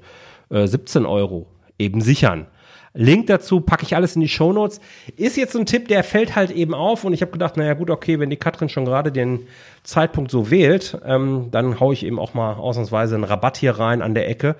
äh, 0.49 0.65
17 0.65 1.05
Euro 1.05 1.45
eben 1.77 2.01
sichern. 2.01 2.47
Link 2.93 3.27
dazu 3.27 3.61
packe 3.61 3.83
ich 3.83 3.95
alles 3.95 4.15
in 4.15 4.21
die 4.21 4.29
Show 4.29 4.51
Notes. 4.51 4.79
Ist 5.15 5.37
jetzt 5.37 5.53
so 5.53 5.59
ein 5.59 5.65
Tipp, 5.65 5.87
der 5.87 6.03
fällt 6.03 6.35
halt 6.35 6.51
eben 6.51 6.73
auf 6.73 7.03
und 7.03 7.13
ich 7.13 7.21
habe 7.21 7.31
gedacht, 7.31 7.57
naja 7.57 7.73
gut, 7.73 7.89
okay, 7.89 8.19
wenn 8.19 8.29
die 8.29 8.37
Katrin 8.37 8.69
schon 8.69 8.85
gerade 8.85 9.11
den 9.11 9.47
Zeitpunkt 9.83 10.31
so 10.31 10.49
wählt, 10.49 10.97
ähm, 11.05 11.49
dann 11.51 11.79
haue 11.79 11.93
ich 11.93 12.05
eben 12.05 12.19
auch 12.19 12.33
mal 12.33 12.53
ausnahmsweise 12.53 13.15
einen 13.15 13.23
Rabatt 13.23 13.57
hier 13.57 13.73
rein 13.77 14.01
an 14.01 14.15
der 14.15 14.27
Ecke 14.27 14.55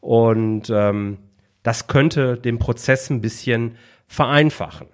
und 0.00 0.70
ähm, 0.70 1.18
das 1.62 1.86
könnte 1.86 2.36
den 2.36 2.58
Prozess 2.58 3.10
ein 3.10 3.20
bisschen 3.20 3.76
vereinfachen. 4.06 4.88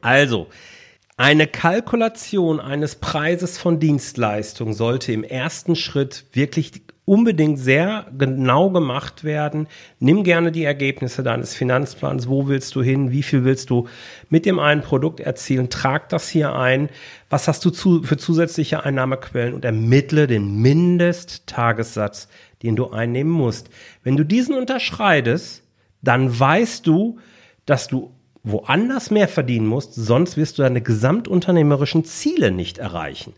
Also, 0.00 0.48
eine 1.16 1.48
Kalkulation 1.48 2.60
eines 2.60 2.96
Preises 2.96 3.58
von 3.58 3.80
Dienstleistung 3.80 4.72
sollte 4.72 5.12
im 5.12 5.24
ersten 5.24 5.74
Schritt 5.74 6.26
wirklich 6.32 6.82
unbedingt 7.08 7.58
sehr 7.58 8.06
genau 8.16 8.68
gemacht 8.68 9.24
werden. 9.24 9.66
Nimm 9.98 10.24
gerne 10.24 10.52
die 10.52 10.64
Ergebnisse 10.64 11.22
deines 11.22 11.54
Finanzplans. 11.54 12.28
Wo 12.28 12.48
willst 12.48 12.74
du 12.74 12.82
hin? 12.82 13.10
Wie 13.10 13.22
viel 13.22 13.44
willst 13.44 13.70
du 13.70 13.88
mit 14.28 14.44
dem 14.44 14.58
einen 14.58 14.82
Produkt 14.82 15.20
erzielen? 15.20 15.70
Trag 15.70 16.10
das 16.10 16.28
hier 16.28 16.54
ein. 16.54 16.90
Was 17.30 17.48
hast 17.48 17.64
du 17.64 17.70
zu, 17.70 18.02
für 18.02 18.18
zusätzliche 18.18 18.84
Einnahmequellen 18.84 19.54
und 19.54 19.64
ermittle 19.64 20.26
den 20.26 20.60
Mindesttagessatz, 20.60 22.28
den 22.62 22.76
du 22.76 22.90
einnehmen 22.90 23.32
musst. 23.32 23.70
Wenn 24.02 24.16
du 24.16 24.24
diesen 24.24 24.54
unterschreitest, 24.54 25.62
dann 26.02 26.38
weißt 26.38 26.86
du, 26.86 27.18
dass 27.64 27.88
du 27.88 28.12
woanders 28.42 29.10
mehr 29.10 29.28
verdienen 29.28 29.66
musst, 29.66 29.94
sonst 29.94 30.36
wirst 30.36 30.58
du 30.58 30.62
deine 30.62 30.82
gesamtunternehmerischen 30.82 32.04
Ziele 32.04 32.50
nicht 32.50 32.78
erreichen. 32.78 33.32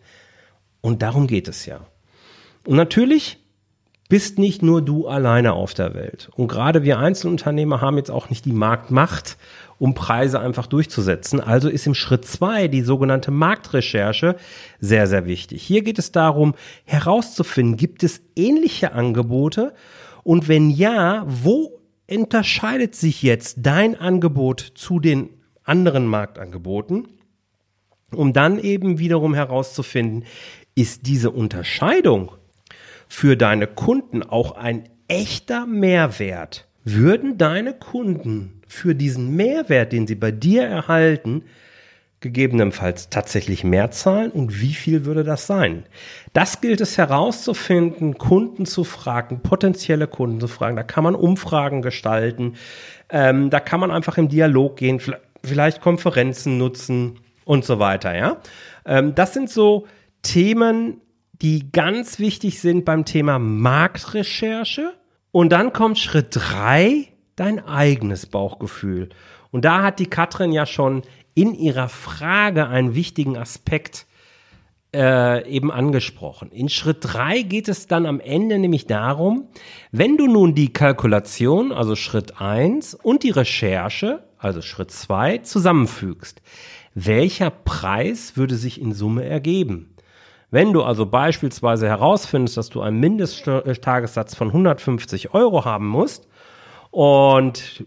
Und 0.81 1.03
darum 1.03 1.29
geht 1.29 1.47
es 1.47 1.67
ja. 1.67 1.87
Und 2.67 2.77
natürlich 2.77 3.39
bist 4.11 4.39
nicht 4.39 4.63
nur 4.63 4.83
du 4.83 5.07
alleine 5.07 5.55
auf 5.55 5.73
der 5.73 5.95
Welt. 5.95 6.29
Und 6.35 6.49
gerade 6.49 6.83
wir 6.83 6.99
Einzelunternehmer 6.99 7.81
haben 7.81 7.97
jetzt 7.97 8.11
auch 8.11 8.29
nicht 8.29 8.45
die 8.45 8.53
Marktmacht, 8.53 9.39
um 9.79 9.95
Preise 9.95 10.41
einfach 10.41 10.67
durchzusetzen. 10.67 11.41
Also 11.41 11.71
ist 11.71 11.87
im 11.87 11.95
Schritt 11.95 12.27
zwei 12.27 12.69
die 12.69 12.83
sogenannte 12.83 13.31
Marktrecherche 13.31 14.37
sehr, 14.81 15.07
sehr 15.07 15.27
wichtig. 15.27 15.63
Hier 15.63 15.83
geht 15.83 15.99
es 15.99 16.13
darum, 16.13 16.55
herauszufinden, 16.85 17.77
gibt 17.77 18.03
es 18.03 18.21
ähnliche 18.35 18.93
Angebote? 18.93 19.73
Und 20.25 20.49
wenn 20.49 20.71
ja, 20.71 21.25
wo 21.27 21.81
unterscheidet 22.11 22.97
sich 22.97 23.23
jetzt 23.23 23.59
dein 23.61 23.95
Angebot 23.95 24.61
zu 24.75 24.99
den 24.99 25.31
anderen 25.63 26.07
Marktangeboten, 26.07 27.07
um 28.13 28.33
dann 28.33 28.59
eben 28.59 28.99
wiederum 28.99 29.35
herauszufinden, 29.35 30.25
ist 30.75 31.07
diese 31.07 31.31
Unterscheidung 31.31 32.33
für 33.11 33.37
deine 33.37 33.67
Kunden 33.67 34.23
auch 34.23 34.53
ein 34.53 34.89
echter 35.09 35.67
Mehrwert? 35.67 36.69
Würden 36.85 37.37
deine 37.37 37.75
Kunden 37.75 38.63
für 38.67 38.95
diesen 38.95 39.37
Mehrwert, 39.37 39.93
den 39.93 40.07
sie 40.07 40.15
bei 40.15 40.31
dir 40.31 40.63
erhalten, 40.63 41.43
gegebenenfalls 42.21 43.11
tatsächlich 43.11 43.65
mehr 43.65 43.91
zahlen 43.91 44.31
und 44.31 44.61
wie 44.61 44.75
viel 44.75 45.05
würde 45.05 45.25
das 45.25 45.47
sein? 45.47 45.85
Das 46.33 46.61
gilt 46.61 46.81
es 46.81 46.99
herauszufinden, 46.99 48.17
Kunden 48.17 48.65
zu 48.65 48.85
fragen, 48.85 49.41
potenzielle 49.41 50.07
Kunden 50.07 50.41
zu 50.41 50.49
fragen. 50.49 50.77
Da 50.77 50.83
kann 50.83 51.03
man 51.03 51.15
Umfragen 51.15 51.83
gestalten, 51.83 52.55
ähm, 53.09 53.51
da 53.51 53.59
kann 53.59 53.81
man 53.81 53.91
einfach 53.91 54.19
im 54.19 54.29
Dialog 54.29 54.77
gehen, 54.77 55.01
vielleicht 55.43 55.81
Konferenzen 55.81 56.59
nutzen 56.59 57.19
und 57.45 57.65
so 57.65 57.79
weiter. 57.81 58.15
Ja, 58.17 58.37
ähm, 58.87 59.15
das 59.15 59.35
sind 59.35 59.51
so 59.51 59.87
Themen, 60.23 61.01
die 61.43 61.73
ganz 61.73 62.19
wichtig 62.19 62.61
sind 62.61 62.85
beim 62.85 63.05
Thema 63.05 63.39
Marktrecherche. 63.39 64.93
Und 65.33 65.53
dann 65.53 65.73
kommt 65.73 65.99
Schritt 65.99 66.29
drei, 66.31 67.09
dein 67.37 67.65
eigenes 67.65 68.27
Bauchgefühl. 68.27 69.11
Und 69.51 69.65
da 69.65 69.83
hat 69.83 69.99
die 69.99 70.07
Katrin 70.07 70.53
ja 70.53 70.67
schon 70.67 71.03
in 71.35 71.55
ihrer 71.55 71.89
Frage 71.89 72.69
einen 72.69 72.95
wichtigen 72.95 73.37
Aspekt 73.37 74.07
äh, 74.95 75.49
eben 75.49 75.71
angesprochen. 75.71 76.51
In 76.51 76.69
Schritt 76.69 76.99
drei 77.01 77.43
geht 77.43 77.69
es 77.69 77.87
dann 77.87 78.07
am 78.07 78.21
Ende 78.21 78.59
nämlich 78.59 78.87
darum, 78.87 79.49
wenn 79.93 80.17
du 80.17 80.27
nun 80.27 80.55
die 80.55 80.73
Kalkulation, 80.73 81.73
also 81.73 81.95
Schritt 81.95 82.41
eins 82.41 82.95
und 82.95 83.23
die 83.23 83.31
Recherche, 83.31 84.25
also 84.39 84.63
Schritt 84.63 84.91
zwei 84.91 85.39
zusammenfügst, 85.39 86.43
welcher 86.95 87.51
Preis 87.51 88.37
würde 88.37 88.57
sich 88.57 88.81
in 88.81 88.93
Summe 88.93 89.25
ergeben? 89.25 89.95
Wenn 90.51 90.73
du 90.73 90.83
also 90.83 91.07
beispielsweise 91.07 91.87
herausfindest, 91.89 92.57
dass 92.57 92.71
du 92.71 92.81
einen 92.81 92.99
Mindesttagessatz 92.99 94.35
von 94.35 94.49
150 94.49 95.33
Euro 95.33 95.65
haben 95.65 95.87
musst 95.87 96.29
und 96.91 97.85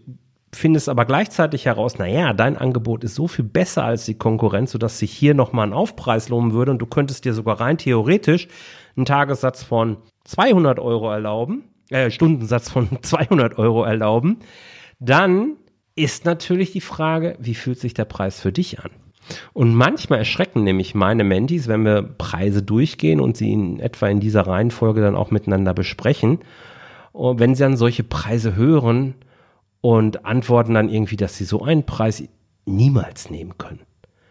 findest 0.54 0.88
aber 0.88 1.04
gleichzeitig 1.04 1.66
heraus, 1.66 1.98
naja, 1.98 2.32
dein 2.32 2.56
Angebot 2.56 3.04
ist 3.04 3.16
so 3.16 3.28
viel 3.28 3.44
besser 3.44 3.84
als 3.84 4.06
die 4.06 4.16
Konkurrenz, 4.16 4.72
sodass 4.72 4.98
sich 4.98 5.12
hier 5.12 5.34
nochmal 5.34 5.66
ein 5.66 5.72
Aufpreis 5.72 6.28
lohnen 6.28 6.52
würde 6.52 6.70
und 6.70 6.78
du 6.78 6.86
könntest 6.86 7.24
dir 7.24 7.34
sogar 7.34 7.60
rein 7.60 7.76
theoretisch 7.76 8.48
einen 8.96 9.04
Tagessatz 9.04 9.62
von 9.62 9.98
200 10.24 10.78
Euro 10.78 11.10
erlauben, 11.10 11.64
äh, 11.90 12.10
Stundensatz 12.10 12.70
von 12.70 12.88
200 13.02 13.58
Euro 13.58 13.84
erlauben, 13.84 14.38
dann 15.00 15.56
ist 15.96 16.24
natürlich 16.24 16.72
die 16.72 16.80
Frage, 16.80 17.36
wie 17.40 17.54
fühlt 17.54 17.78
sich 17.78 17.94
der 17.94 18.04
Preis 18.04 18.40
für 18.40 18.52
dich 18.52 18.80
an? 18.80 18.90
Und 19.52 19.74
manchmal 19.74 20.20
erschrecken 20.20 20.64
nämlich 20.64 20.94
meine 20.94 21.24
Mentis, 21.24 21.68
wenn 21.68 21.84
wir 21.84 22.02
Preise 22.02 22.62
durchgehen 22.62 23.20
und 23.20 23.36
sie 23.36 23.52
in 23.52 23.80
etwa 23.80 24.08
in 24.08 24.20
dieser 24.20 24.46
Reihenfolge 24.46 25.00
dann 25.00 25.16
auch 25.16 25.30
miteinander 25.30 25.74
besprechen. 25.74 26.40
Wenn 27.12 27.54
sie 27.54 27.62
dann 27.62 27.76
solche 27.76 28.04
Preise 28.04 28.56
hören 28.56 29.14
und 29.80 30.24
antworten 30.26 30.74
dann 30.74 30.88
irgendwie, 30.88 31.16
dass 31.16 31.36
sie 31.36 31.44
so 31.44 31.62
einen 31.62 31.84
Preis 31.84 32.24
niemals 32.66 33.30
nehmen 33.30 33.56
können. 33.58 33.80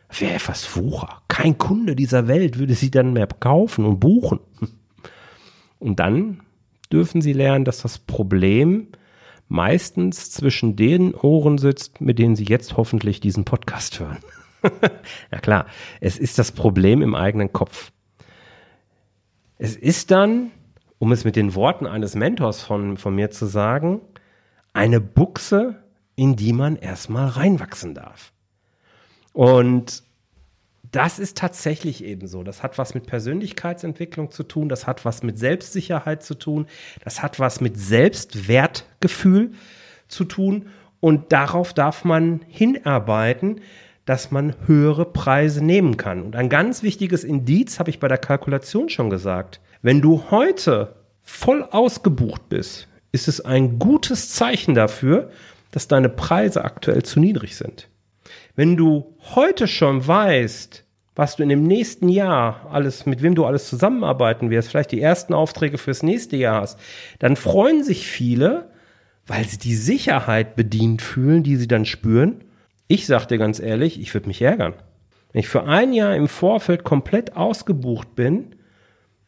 Wäre 0.10 0.36
etwas 0.36 0.76
Wucher. 0.76 1.22
Kein 1.28 1.58
Kunde 1.58 1.96
dieser 1.96 2.28
Welt 2.28 2.60
würde 2.60 2.76
sie 2.76 2.92
dann 2.92 3.14
mehr 3.14 3.28
kaufen 3.28 3.86
und 3.86 4.00
buchen. 4.00 4.40
Und 5.80 6.00
dann 6.00 6.42
dürfen 6.92 7.22
sie 7.22 7.34
lernen, 7.34 7.66
dass 7.66 7.82
das 7.82 7.98
Problem 7.98 8.88
meistens 9.48 10.32
zwischen 10.32 10.76
den 10.76 11.16
Ohren 11.16 11.58
sitzt, 11.58 12.00
mit 12.00 12.20
denen 12.20 12.36
sie 12.36 12.46
jetzt 12.46 12.78
hoffentlich 12.78 13.20
diesen 13.22 13.44
Podcast 13.44 14.00
hören. 14.00 14.20
ja 15.32 15.40
klar, 15.40 15.68
es 16.00 16.18
ist 16.18 16.40
das 16.40 16.52
Problem 16.52 17.02
im 17.02 17.16
eigenen 17.16 17.52
Kopf. 17.54 17.92
Es 19.58 19.76
ist 19.76 20.12
dann, 20.12 20.52
um 21.00 21.12
es 21.12 21.26
mit 21.26 21.36
den 21.36 21.56
Worten 21.56 21.86
eines 21.86 22.16
Mentors 22.16 22.64
von, 22.64 22.98
von 22.98 23.16
mir 23.16 23.32
zu 23.32 23.46
sagen, 23.46 24.02
eine 24.74 25.00
Buchse, 25.00 25.84
in 26.16 26.36
die 26.36 26.54
man 26.54 26.76
erstmal 26.76 27.28
reinwachsen 27.28 27.94
darf. 27.94 28.34
Und 29.34 30.04
das 30.92 31.18
ist 31.18 31.38
tatsächlich 31.38 32.04
eben 32.04 32.28
so. 32.28 32.44
Das 32.44 32.62
hat 32.62 32.78
was 32.78 32.94
mit 32.94 33.08
Persönlichkeitsentwicklung 33.08 34.32
zu 34.32 34.44
tun, 34.44 34.70
das 34.70 34.86
hat 34.86 35.06
was 35.06 35.24
mit 35.24 35.40
Selbstsicherheit 35.40 36.24
zu 36.24 36.36
tun, 36.36 36.68
das 37.04 37.24
hat 37.24 37.40
was 37.40 37.62
mit 37.62 37.80
Selbstwertgefühl 37.80 39.54
zu 40.08 40.24
tun 40.24 40.68
und 41.00 41.32
darauf 41.32 41.74
darf 41.74 42.06
man 42.06 42.42
hinarbeiten, 42.48 43.62
dass 44.06 44.32
man 44.32 44.56
höhere 44.68 45.06
Preise 45.06 45.64
nehmen 45.64 45.98
kann. 45.98 46.22
Und 46.22 46.36
ein 46.36 46.50
ganz 46.50 46.84
wichtiges 46.84 47.24
Indiz 47.24 47.80
habe 47.80 47.90
ich 47.90 48.00
bei 48.00 48.08
der 48.08 48.18
Kalkulation 48.18 48.90
schon 48.90 49.10
gesagt. 49.10 49.62
Wenn 49.82 50.02
du 50.02 50.26
heute 50.30 50.96
voll 51.22 51.64
ausgebucht 51.64 52.50
bist, 52.50 52.88
ist 53.12 53.28
es 53.28 53.42
ein 53.42 53.80
gutes 53.80 54.32
Zeichen 54.32 54.76
dafür, 54.76 55.30
dass 55.72 55.88
deine 55.88 56.10
Preise 56.10 56.66
aktuell 56.66 57.04
zu 57.04 57.20
niedrig 57.20 57.56
sind. 57.56 57.90
Wenn 58.56 58.78
du 58.78 59.16
heute 59.36 59.68
schon 59.68 60.06
weißt, 60.06 60.84
was 61.16 61.36
du 61.36 61.44
in 61.44 61.50
dem 61.50 61.64
nächsten 61.64 62.10
Jahr 62.10 62.68
alles, 62.72 63.06
mit 63.06 63.22
wem 63.22 63.36
du 63.36 63.46
alles 63.46 63.70
zusammenarbeiten 63.70 64.50
wirst, 64.50 64.70
vielleicht 64.70 64.92
die 64.92 65.02
ersten 65.02 65.34
Aufträge 65.34 65.78
fürs 65.78 66.04
nächste 66.04 66.36
Jahr 66.36 66.62
hast, 66.62 66.80
dann 67.20 67.36
freuen 67.36 67.84
sich 67.84 68.08
viele, 68.08 68.70
weil 69.28 69.46
sie 69.46 69.58
die 69.58 69.76
Sicherheit 69.76 70.56
bedient 70.56 71.02
fühlen, 71.02 71.44
die 71.44 71.56
sie 71.56 71.68
dann 71.68 71.86
spüren. 71.86 72.44
Ich 72.94 73.08
sag 73.08 73.26
dir 73.26 73.40
ganz 73.40 73.60
ehrlich, 73.60 74.00
ich 74.00 74.14
würde 74.14 74.28
mich 74.28 74.40
ärgern. 74.40 74.76
Wenn 75.32 75.40
ich 75.40 75.48
für 75.48 75.64
ein 75.64 75.94
Jahr 75.94 76.16
im 76.16 76.28
Vorfeld 76.28 76.84
komplett 76.84 77.36
ausgebucht 77.36 78.14
bin, 78.14 78.54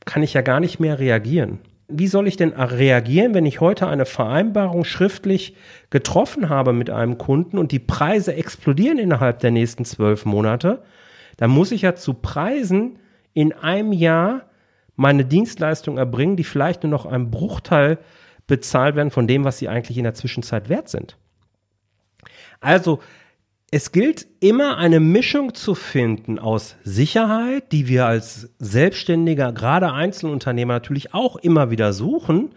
kann 0.06 0.22
ich 0.22 0.36
ja 0.36 0.42
gar 0.42 0.60
nicht 0.60 0.80
mehr 0.80 1.00
reagieren. 1.00 1.58
Wie 1.88 2.06
soll 2.06 2.28
ich 2.28 2.38
denn 2.38 2.54
reagieren, 2.54 3.34
wenn 3.34 3.48
ich 3.48 3.62
heute 3.62 3.88
eine 3.88 4.06
Vereinbarung 4.06 4.86
schriftlich 4.86 5.56
getroffen 5.90 6.50
habe 6.50 6.74
mit 6.74 6.92
einem 6.92 7.18
Kunden 7.18 7.58
und 7.58 7.72
die 7.72 7.80
Preise 7.80 8.36
explodieren 8.36 9.00
innerhalb 9.00 9.40
der 9.40 9.50
nächsten 9.50 9.84
zwölf 9.84 10.26
Monate? 10.26 10.84
dann 11.38 11.50
muss 11.50 11.72
ich 11.72 11.82
ja 11.82 11.96
zu 11.96 12.14
Preisen 12.14 13.00
in 13.34 13.52
einem 13.52 13.94
Jahr 13.94 14.50
meine 14.96 15.26
Dienstleistung 15.26 15.98
erbringen, 15.98 16.36
die 16.38 16.44
vielleicht 16.44 16.84
nur 16.84 16.92
noch 16.92 17.08
ein 17.08 17.32
Bruchteil 17.32 17.98
bezahlt 18.46 18.96
werden 18.96 19.10
von 19.10 19.26
dem, 19.26 19.44
was 19.44 19.58
sie 19.58 19.70
eigentlich 19.70 19.98
in 19.98 20.04
der 20.04 20.14
Zwischenzeit 20.14 20.70
wert 20.70 20.88
sind. 20.88 21.18
Also 22.62 23.00
es 23.72 23.92
gilt 23.92 24.28
immer 24.40 24.78
eine 24.78 25.00
Mischung 25.00 25.54
zu 25.54 25.76
finden 25.76 26.40
aus 26.40 26.76
Sicherheit, 26.84 27.72
die 27.72 27.88
wir 27.88 28.06
als 28.06 28.50
Selbstständiger, 28.60 29.52
gerade 29.52 29.92
Einzelunternehmer 29.92 30.74
natürlich 30.74 31.14
auch 31.14 31.36
immer 31.36 31.72
wieder 31.72 31.94
suchen, 31.94 32.54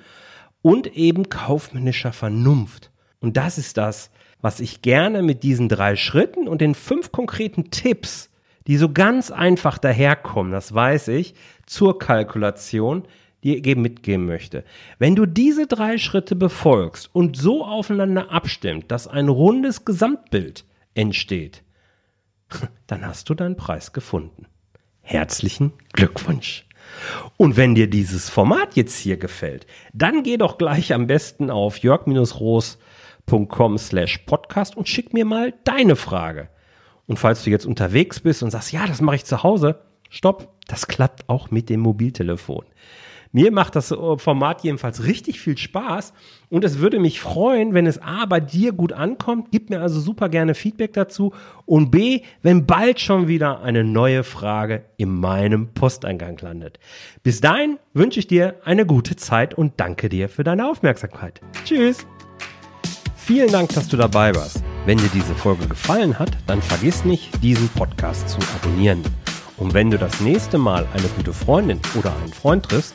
und 0.61 0.97
eben 0.97 1.29
kaufmännischer 1.29 2.12
Vernunft. 2.12 2.90
Und 3.21 3.37
das 3.37 3.59
ist 3.59 3.77
das, 3.77 4.11
was 4.40 4.59
ich 4.59 4.83
gerne 4.83 5.23
mit 5.23 5.44
diesen 5.44 5.68
drei 5.68 5.94
Schritten 5.97 6.49
und 6.49 6.61
den 6.61 6.75
fünf 6.75 7.12
konkreten 7.12 7.71
Tipps 7.71 8.29
die 8.68 8.77
so 8.77 8.92
ganz 8.92 9.31
einfach 9.31 9.79
daherkommen, 9.79 10.53
das 10.53 10.73
weiß 10.73 11.09
ich, 11.09 11.35
zur 11.66 11.99
Kalkulation, 11.99 13.05
ich 13.40 13.66
eben 13.66 13.81
mitgeben 13.81 14.27
möchte. 14.27 14.62
Wenn 14.99 15.16
du 15.16 15.25
diese 15.25 15.66
drei 15.66 15.97
Schritte 15.97 16.37
befolgst 16.37 17.09
und 17.14 17.37
so 17.37 17.64
aufeinander 17.64 18.31
abstimmt, 18.31 18.90
dass 18.90 19.09
ein 19.09 19.29
rundes 19.29 19.87
Gesamtbild 19.87 20.66
entsteht, 20.99 21.63
dann 22.87 23.07
hast 23.07 23.31
du 23.31 23.35
deinen 23.35 23.57
Preis 23.57 23.93
gefunden. 23.93 24.47
Herzlichen 25.01 25.73
Glückwunsch. 25.93 26.67
Und 27.37 27.57
wenn 27.57 27.75
dir 27.75 27.89
dieses 27.89 28.29
Format 28.29 28.77
jetzt 28.77 28.99
hier 28.99 29.17
gefällt, 29.17 29.67
dann 29.93 30.23
geh 30.23 30.37
doch 30.37 30.59
gleich 30.59 30.93
am 30.93 31.07
besten 31.07 31.51
auf 31.51 31.79
jörg-roos.com 31.79 33.79
slash 33.79 34.19
podcast 34.19 34.77
und 34.77 34.89
schick 34.89 35.13
mir 35.13 35.25
mal 35.25 35.55
deine 35.65 35.97
Frage. 35.97 36.49
Und 37.07 37.19
falls 37.19 37.45
du 37.45 37.51
jetzt 37.51 37.67
unterwegs 37.67 38.21
bist 38.21 38.43
und 38.43 38.51
sagst, 38.51 38.73
ja, 38.73 38.87
das 38.87 39.01
mache 39.01 39.17
ich 39.17 39.25
zu 39.25 39.43
Hause, 39.43 39.81
stopp, 40.11 40.55
das 40.67 40.89
klappt 40.89 41.29
auch 41.29 41.51
mit 41.51 41.71
dem 41.71 41.81
Mobiltelefon. 41.81 42.65
Mir 43.33 43.53
macht 43.53 43.77
das 43.77 43.91
äh, 43.91 44.19
Format 44.19 44.62
jedenfalls 44.62 45.05
richtig 45.05 45.41
viel 45.41 45.59
Spaß 45.59 46.12
und 46.51 46.64
es 46.64 46.79
würde 46.79 46.99
mich 46.99 47.21
freuen, 47.21 47.75
wenn 47.75 47.87
es 47.87 48.01
A 48.01 48.27
bei 48.27 48.41
dir 48.41 48.73
gut 48.73 48.93
ankommt. 48.93 49.49
Gib 49.51 49.71
mir 49.71 49.81
also 49.81 50.01
super 50.01 50.29
gerne 50.29 50.55
Feedback 50.55 50.93
dazu 50.93 51.33
und 51.67 51.91
B, 51.91 52.23
wenn 52.43 52.67
bald 52.67 53.01
schon 53.01 53.29
wieder 53.29 53.62
eine 53.62 53.85
neue 53.85 54.25
Frage 54.25 54.85
in 54.97 55.11
meinem 55.11 55.75
Posteingang 55.75 56.38
landet. 56.41 56.79
Bis 57.23 57.41
dahin 57.41 57.79
wünsche 57.93 58.21
ich 58.21 58.27
dir 58.27 58.57
eine 58.64 58.87
gute 58.87 59.17
Zeit 59.17 59.55
und 59.55 59.75
danke 59.77 60.09
dir 60.09 60.29
für 60.29 60.45
deine 60.45 60.69
Aufmerksamkeit. 60.69 61.41
Tschüss! 61.64 62.07
Vielen 63.17 63.53
Dank, 63.53 63.75
dass 63.75 63.88
du 63.88 63.99
dabei 63.99 64.35
warst. 64.35 64.62
Wenn 64.87 64.97
dir 64.97 65.11
diese 65.12 65.35
Folge 65.35 65.69
gefallen 65.69 66.19
hat, 66.19 66.31
dann 66.47 66.62
vergiss 66.62 67.05
nicht, 67.05 67.43
diesen 67.43 67.69
Podcast 67.69 68.31
zu 68.31 68.38
abonnieren. 68.57 69.03
Und 69.59 69.75
wenn 69.75 69.91
du 69.91 69.99
das 69.99 70.21
nächste 70.21 70.57
Mal 70.57 70.87
eine 70.95 71.09
gute 71.09 71.35
Freundin 71.35 71.79
oder 71.95 72.17
einen 72.17 72.33
Freund 72.33 72.64
triffst, 72.64 72.95